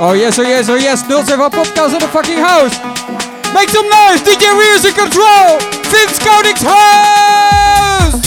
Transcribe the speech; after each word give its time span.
Oh, 0.00 0.12
yes, 0.12 0.38
oh 0.38 0.42
yes, 0.42 0.68
oh 0.68 0.74
yes. 0.74 1.02
07 1.06 1.50
Podcast 1.50 1.94
in 1.94 2.00
the 2.00 2.08
fucking 2.08 2.38
house. 2.38 2.74
Make 3.54 3.68
some 3.70 3.86
noise, 3.88 4.20
DJ 4.22 4.50
Wheels 4.58 4.84
in 4.84 4.92
control. 4.94 5.58
Vince 5.90 6.18
Counting's 6.18 6.62
house. 6.62 8.18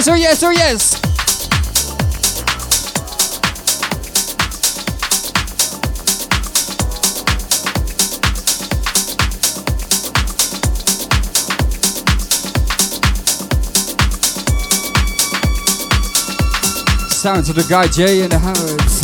Yes, 0.00 0.08
oh 0.08 0.14
yes, 0.14 0.42
oh 0.42 0.50
yes. 0.50 1.00
Sounds 17.12 17.50
of 17.50 17.56
the 17.56 17.66
guy 17.68 17.86
Jay 17.88 18.22
in 18.22 18.30
the 18.30 18.38
house. 18.38 18.99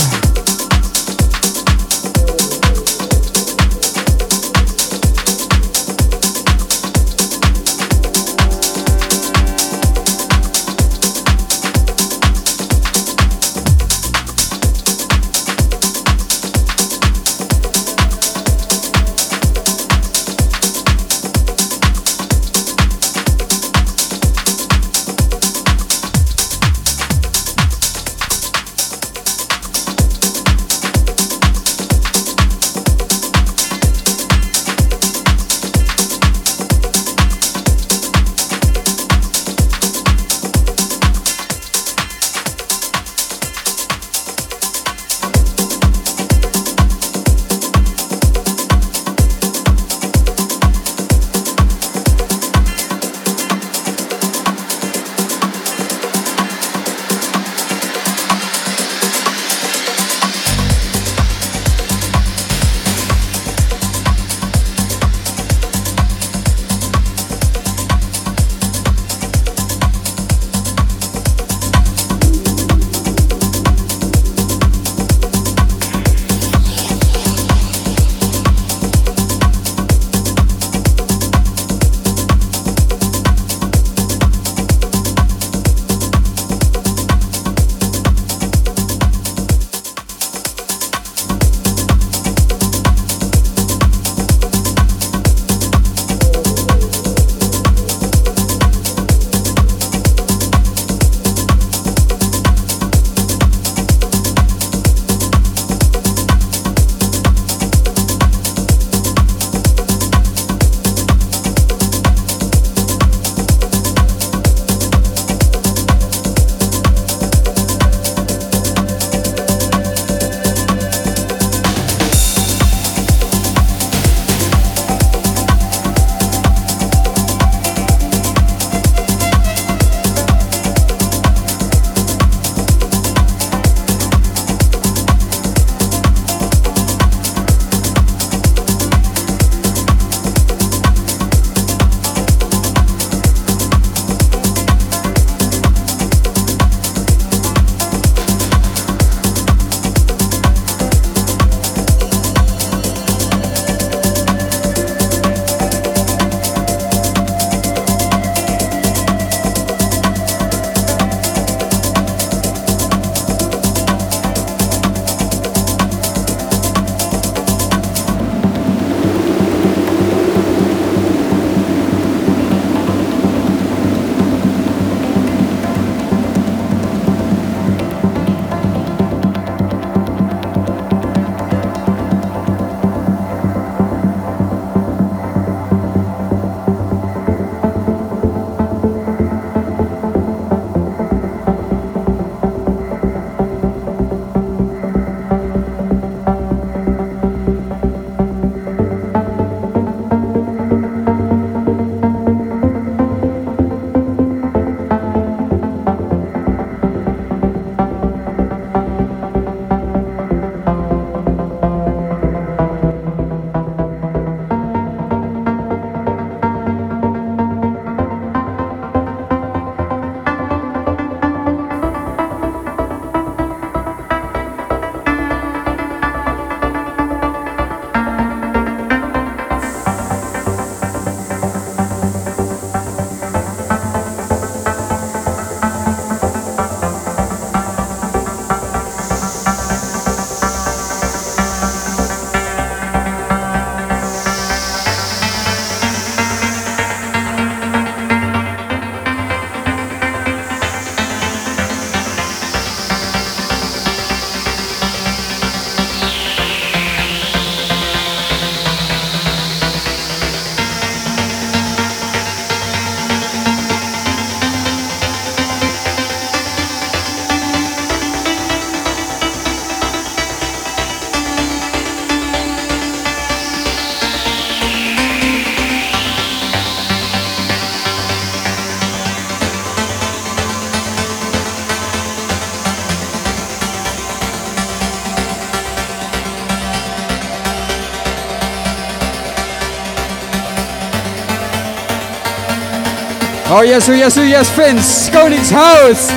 Oh 293.58 293.62
yes, 293.62 293.88
oh 293.88 293.94
yes, 293.94 294.18
oh 294.18 294.22
yes, 294.22 294.50
Finn's, 294.50 295.08
Koningshuis. 295.08 296.12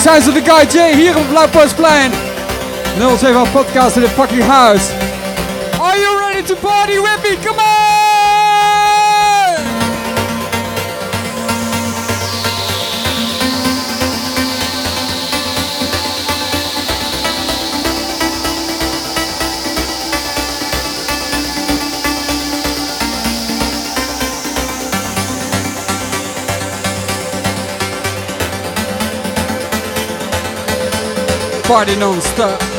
Sounds 0.00 0.26
of 0.28 0.32
the 0.32 0.40
Guy 0.40 0.64
J 0.64 0.94
hier 0.94 1.16
op 1.16 1.28
Blauwpoortsplein. 1.28 2.10
078 2.96 3.52
podcast 3.52 3.96
in 3.96 4.02
the 4.02 4.08
fucking 4.08 4.40
house. 4.40 4.90
Are 5.78 5.98
you 5.98 6.18
ready 6.18 6.42
to 6.42 6.56
party 6.56 6.98
with 6.98 7.22
me? 7.22 7.36
Come 7.44 7.57
Party 31.68 31.96
non-stop. 31.96 32.77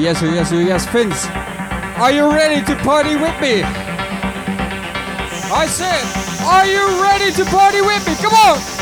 Yes, 0.00 0.22
yes, 0.22 0.50
yes, 0.50 0.86
Finn's. 0.88 1.26
Are 2.00 2.10
you 2.10 2.32
ready 2.32 2.64
to 2.64 2.74
party 2.76 3.16
with 3.16 3.38
me? 3.38 3.62
I 5.52 5.66
said, 5.68 6.02
are 6.42 6.64
you 6.64 7.02
ready 7.02 7.30
to 7.32 7.44
party 7.44 7.82
with 7.82 8.06
me? 8.06 8.14
Come 8.14 8.32
on! 8.32 8.79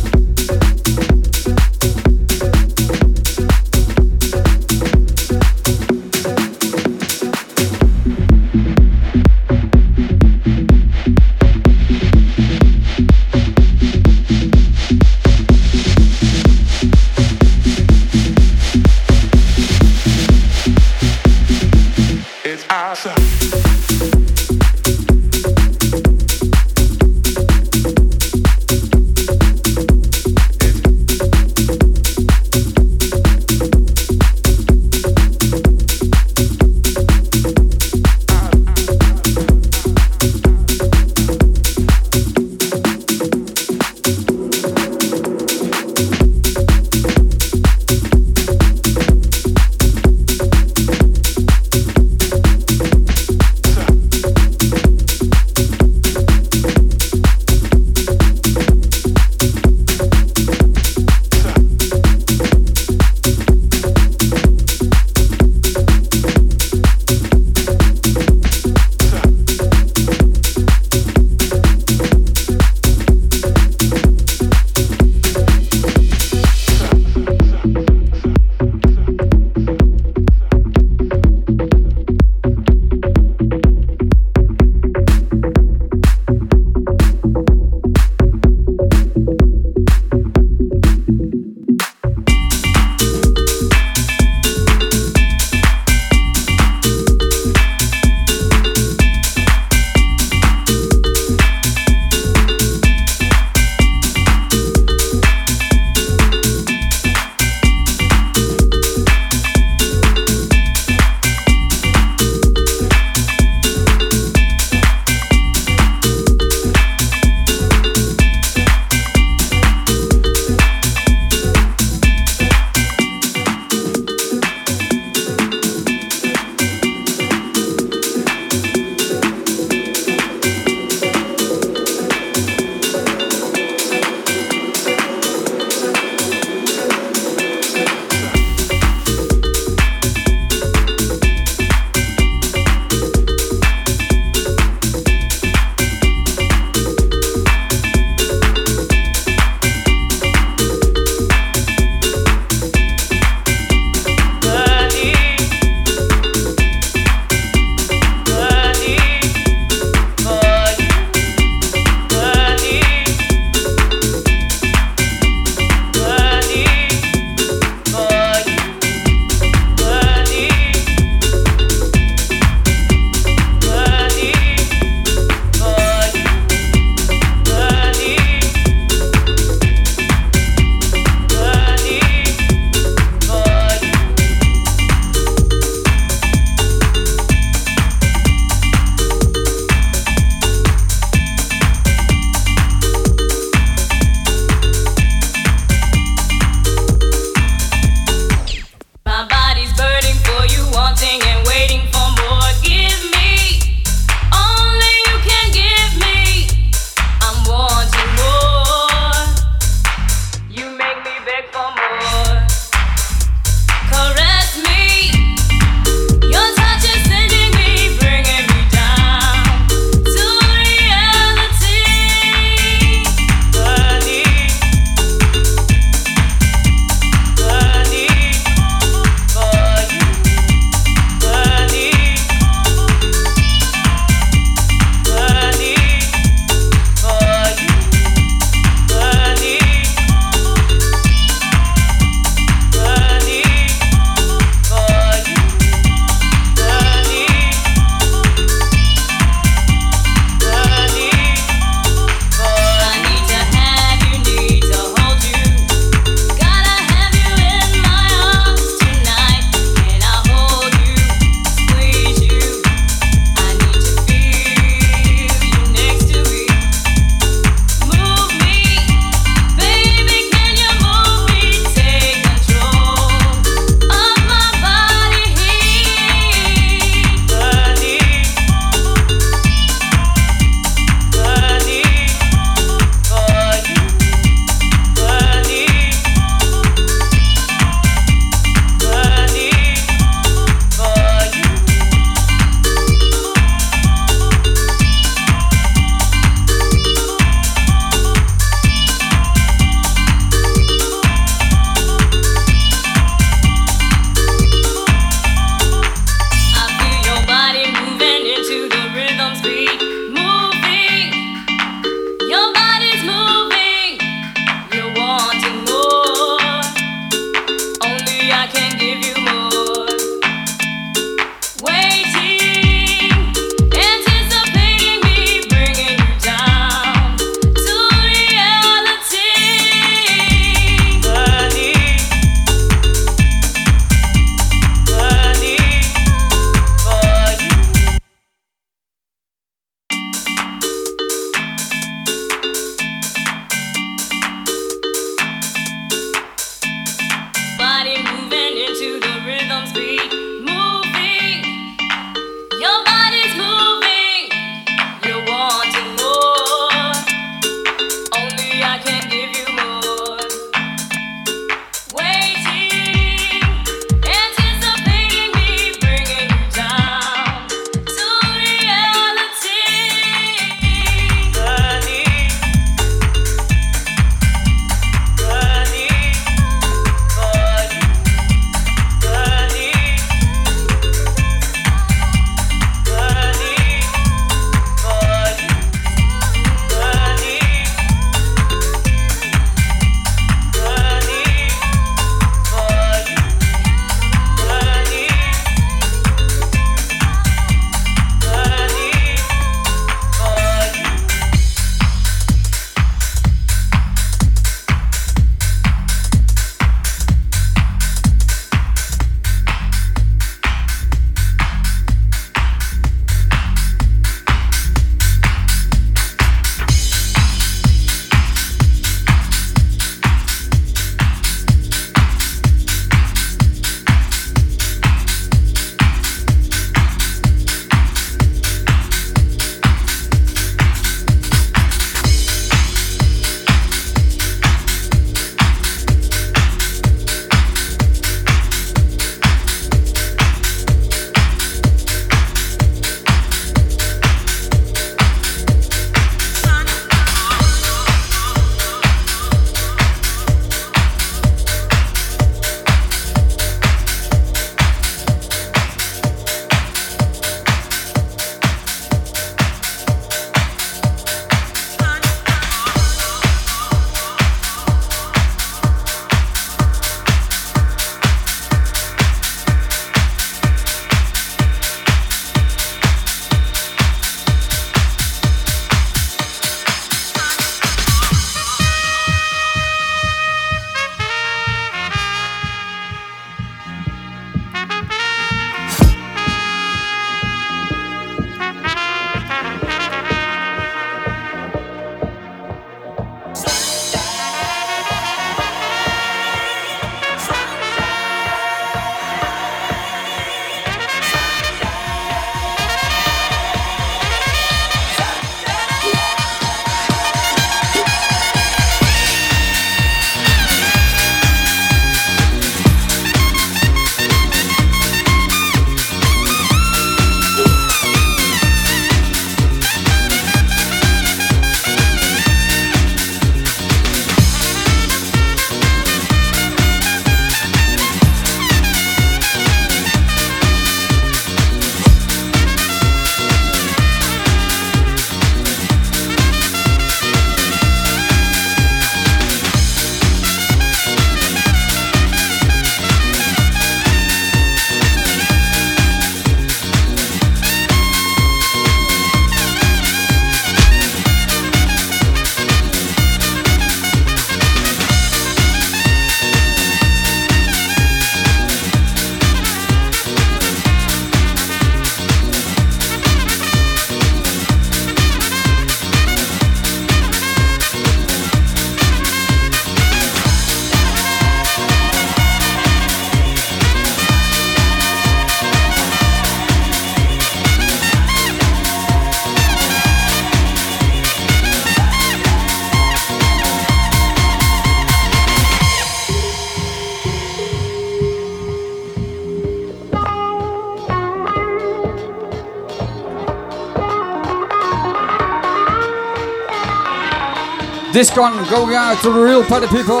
This 597.94 598.10
one 598.16 598.34
going 598.50 598.74
out 598.74 599.00
to 599.02 599.12
the 599.12 599.20
real 599.20 599.44
party 599.44 599.68
people. 599.68 600.00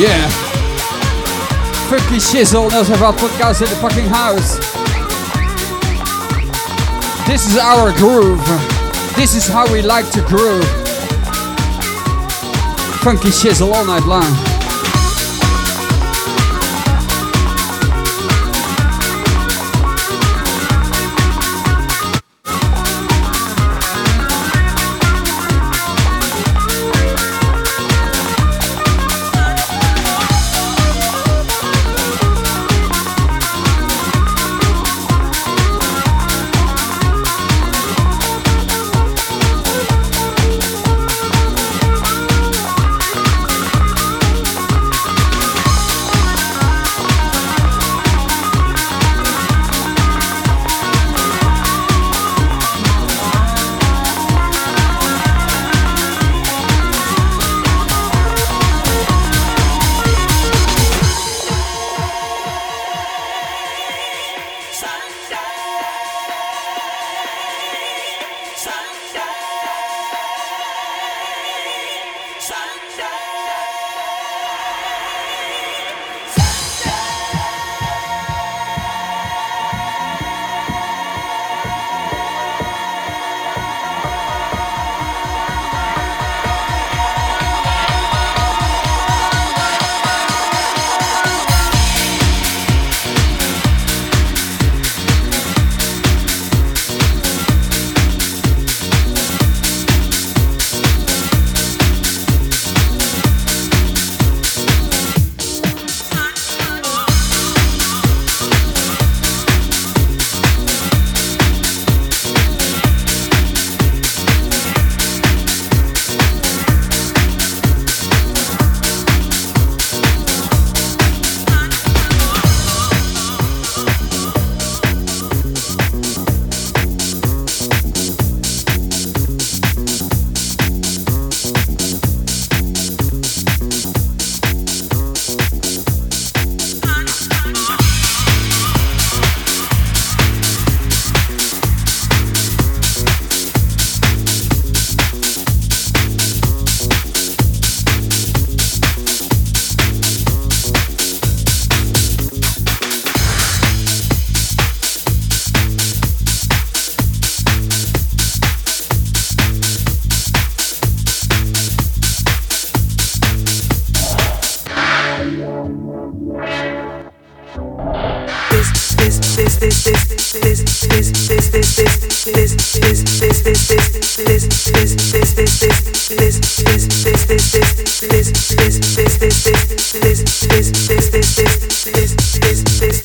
Yeah. 0.00 0.26
Funky 1.90 2.16
Shizzle 2.16 2.70
knows 2.70 2.88
about 2.88 3.16
podcasts 3.16 3.60
in 3.60 3.68
the 3.68 3.76
fucking 3.76 4.06
house. 4.06 4.56
This 7.26 7.46
is 7.46 7.58
our 7.58 7.92
groove. 7.98 8.40
This 9.16 9.34
is 9.34 9.46
how 9.46 9.70
we 9.70 9.82
like 9.82 10.10
to 10.12 10.22
groove. 10.22 10.64
Funky 13.02 13.28
Shizzle 13.28 13.74
all 13.74 13.84
night 13.84 14.06
long. 14.06 14.55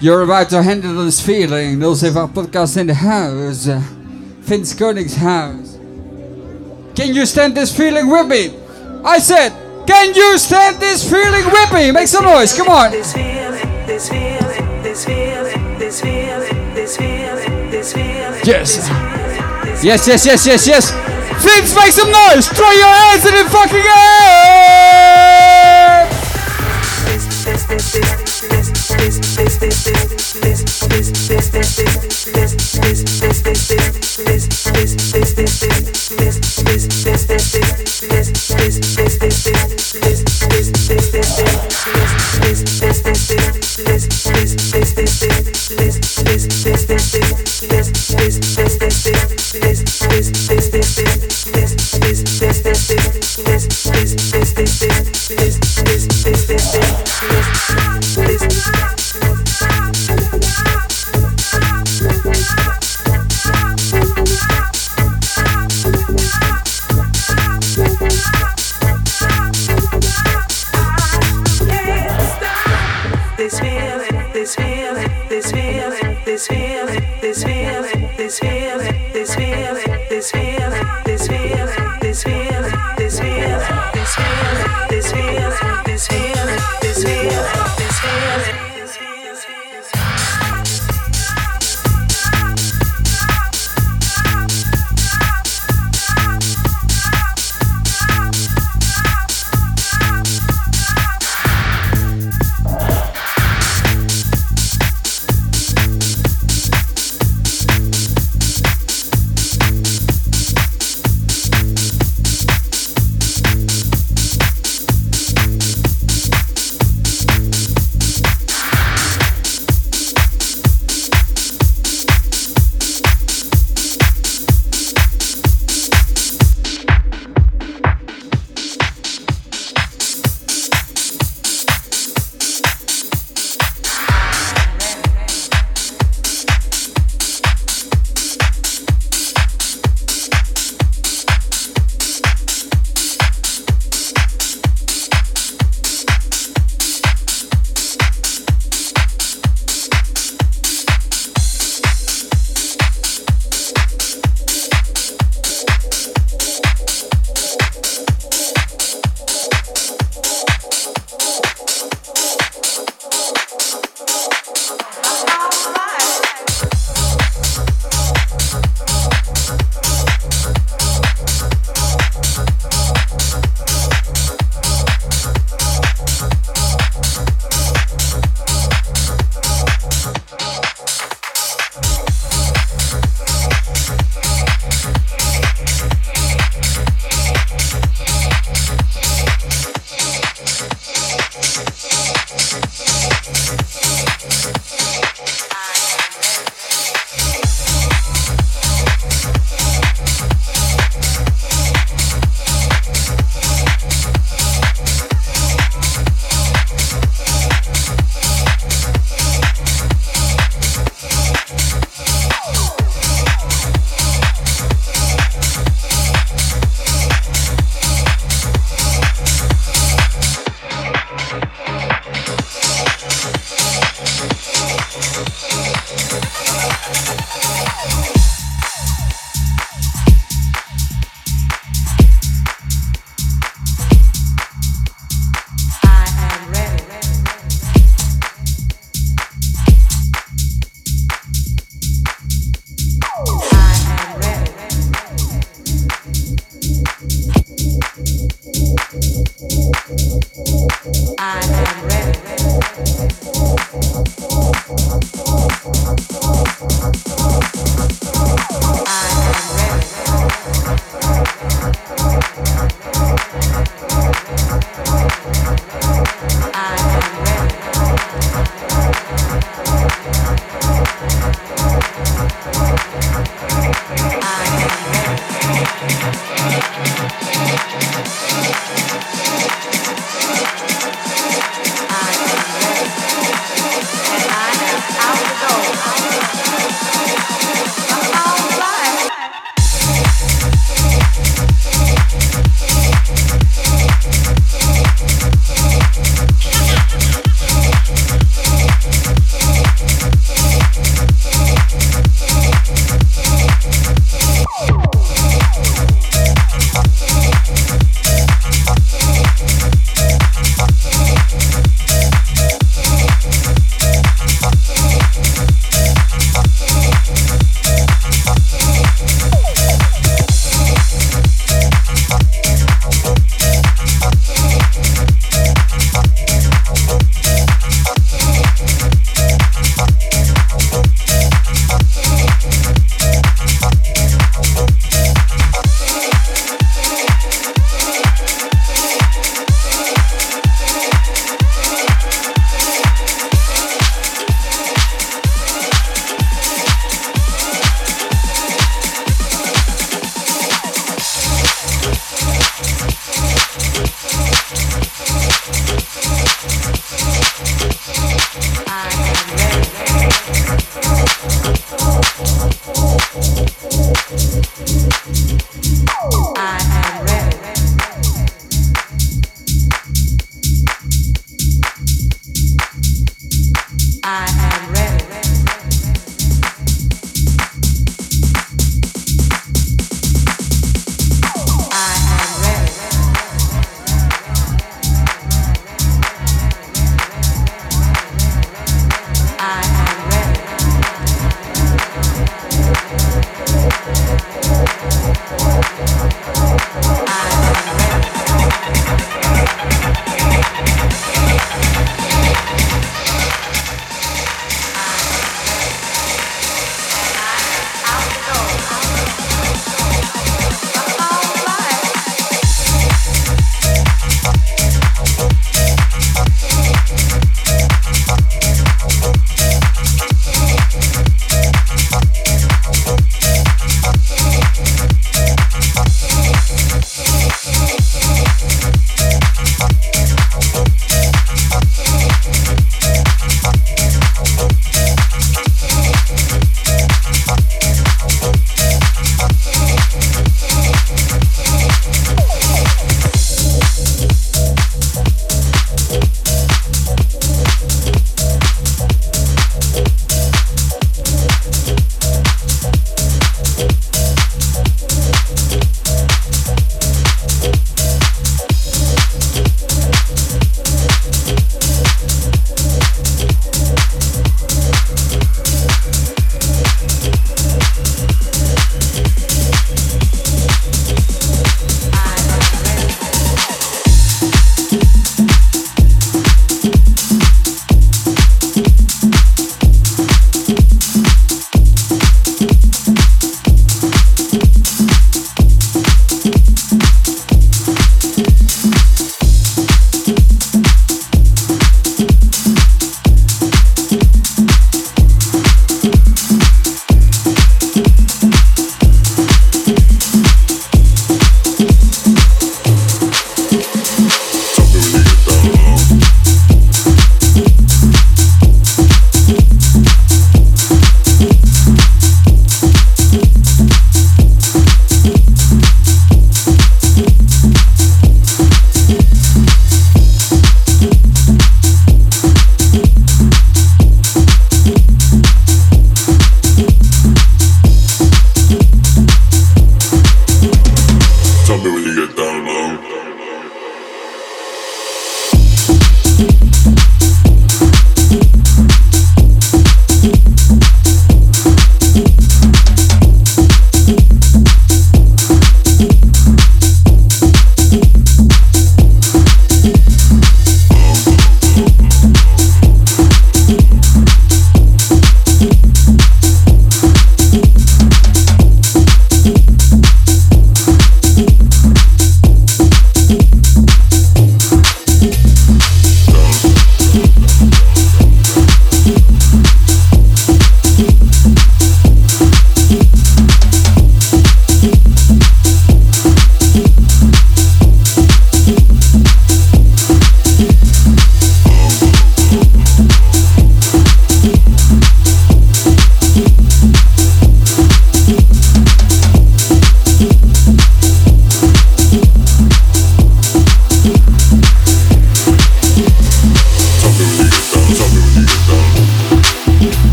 You're 0.00 0.22
about 0.22 0.48
to 0.50 0.62
handle 0.62 1.04
this 1.04 1.20
feeling. 1.20 1.78
Those 1.78 2.02
of 2.02 2.16
our 2.16 2.26
podcast 2.26 2.78
in 2.78 2.86
the 2.86 2.94
house. 2.94 3.68
Uh, 3.68 3.82
Finn's 4.40 4.74
Koningshouse. 4.74 5.76
Can 6.96 7.14
you 7.14 7.26
stand 7.26 7.54
this 7.54 7.76
feeling 7.76 8.08
with 8.08 8.26
me? 8.26 8.50
I 9.04 9.18
said, 9.18 9.52
can 9.86 10.14
you 10.14 10.38
stand 10.38 10.80
this 10.80 11.08
feeling 11.08 11.44
with 11.44 11.72
me? 11.72 11.90
Make 11.92 12.08
some 12.08 12.24
noise, 12.24 12.56
come 12.56 12.68
on. 12.68 12.90
This 12.90 13.12
feeling, 13.12 13.86
this 13.86 14.08
feeling, 14.08 14.82
this 14.82 15.04
feeling, 15.04 15.78
this 15.78 16.00
feeling, 16.00 16.74
this 16.74 16.96
feeling, 16.96 17.70
this 17.70 17.92
feeling. 17.92 18.40
Yes. 18.44 18.88
Yes, 19.84 20.08
yes, 20.08 20.26
yes, 20.26 20.46
yes, 20.46 20.66
yes. 20.66 20.90
Finn's, 21.44 21.74
make 21.74 21.92
some 21.92 22.10
noise. 22.10 22.48
Throw 22.48 22.70
your 22.70 22.88
hands 22.88 23.26
in 23.26 23.34
the 23.34 23.50
fucking 23.50 23.84
air. 23.84 25.59
this 55.36 55.58
this 55.84 56.22
this 56.24 56.49
business 57.20 58.16
is 58.16 58.79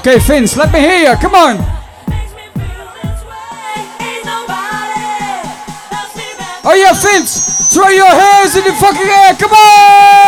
Okay, 0.00 0.18
Finn's, 0.18 0.56
let 0.56 0.72
me 0.72 0.80
hear 0.80 1.10
you. 1.10 1.16
Come 1.18 1.34
on. 1.34 1.56
Oh 6.64 6.74
yeah, 6.74 6.94
Finn's, 6.94 7.74
throw 7.74 7.88
your 7.88 8.08
hands 8.08 8.56
in 8.56 8.64
the 8.64 8.72
fucking 8.72 9.06
air. 9.06 9.34
Come 9.34 9.52
on. 9.52 10.19